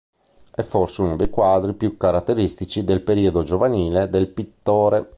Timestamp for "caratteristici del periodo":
1.95-3.43